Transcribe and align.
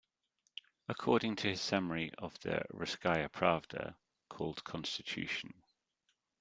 According 0.89 1.35
to 1.35 1.49
his 1.49 1.61
summary 1.61 2.11
of 2.17 2.33
the 2.39 2.63
"Russkaya 2.73 3.29
Pravda" 3.29 3.93
called 4.29 4.63
"Constitution. 4.63 5.53